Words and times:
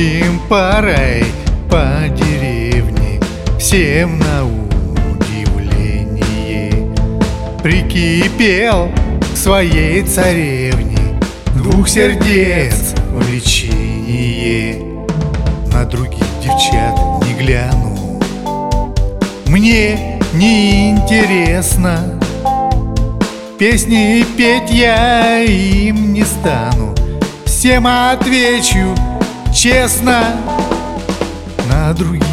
Ходим 0.00 0.40
парой 0.48 1.26
по 1.70 2.08
деревне 2.08 3.20
Всем 3.58 4.18
на 4.18 4.46
удивление. 5.12 6.72
Прикипел 7.62 8.90
к 9.20 9.36
своей 9.36 10.00
царевне 10.00 11.20
Двух 11.54 11.86
сердец 11.86 12.94
влечение. 13.12 15.06
На 15.70 15.84
других 15.84 16.24
девчат 16.42 16.98
не 17.26 17.34
гляну. 17.34 18.18
Мне 19.48 20.18
не 20.32 20.92
интересно 20.92 22.18
Песни 23.58 24.24
петь 24.38 24.70
я 24.70 25.42
им 25.42 26.14
не 26.14 26.24
стану. 26.24 26.94
Всем 27.44 27.86
отвечу 27.86 28.96
честно. 29.54 30.24
На 31.68 31.92
других 31.92 32.24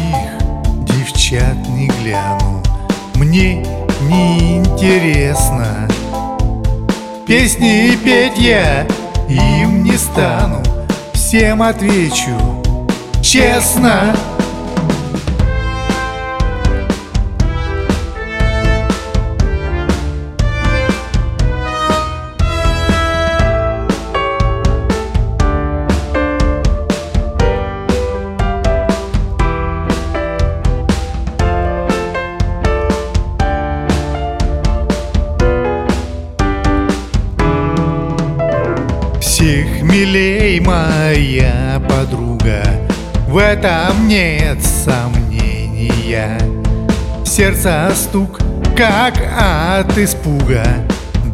девчат 0.84 1.56
не 1.68 1.88
гляну. 1.88 2.62
Мне 3.14 3.66
не 4.02 4.58
интересно. 4.58 5.88
Песни 7.26 7.96
петь 8.02 8.38
я 8.38 8.86
им 9.28 9.84
не 9.84 9.96
стану. 9.96 10.62
Всем 11.12 11.62
отвечу 11.62 12.36
честно 13.22 14.14
милей 39.82 40.60
моя 40.60 41.80
подруга 41.88 42.62
В 43.26 43.36
этом 43.36 44.08
нет 44.08 44.62
сомнения. 44.62 46.38
Сердце 47.24 47.90
стук, 47.94 48.40
как 48.76 49.14
от 49.38 49.96
испуга 49.98 50.64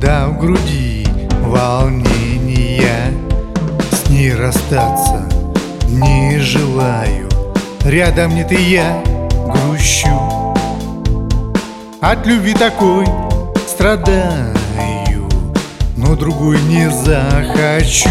Да 0.01 0.29
в 0.29 0.39
груди 0.39 1.07
волнения. 1.41 3.13
С 3.93 4.09
ней 4.11 4.35
расстаться 4.35 5.23
не 5.89 6.39
желаю 6.39 7.29
Рядом 7.85 8.35
нет 8.35 8.51
и 8.51 8.57
я 8.57 9.03
грущу. 9.75 10.55
От 12.01 12.27
любви 12.27 12.55
такой 12.55 13.07
страдаю 13.67 14.55
но 16.07 16.15
другой 16.17 16.61
не 16.63 16.91
захочу. 16.91 18.11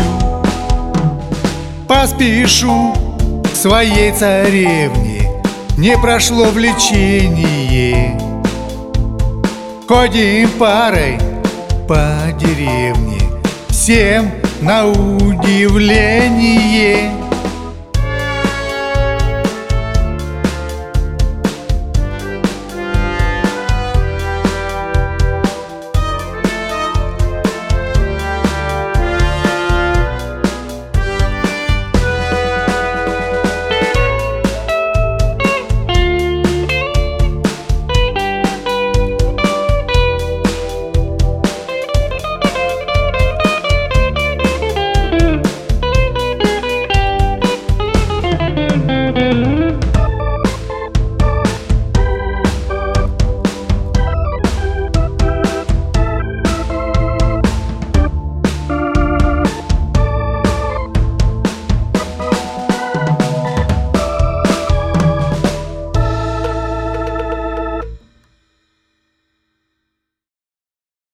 Поспешу 1.87 2.93
к 3.43 3.55
своей 3.55 4.11
царевне 4.11 5.29
Не 5.77 5.95
прошло 5.97 6.45
влечение. 6.45 8.19
Ходим 9.87 10.49
парой 10.57 11.19
по 11.87 12.17
деревне 12.39 13.19
Всем 13.69 14.31
на 14.61 14.87
удивление 14.87 16.13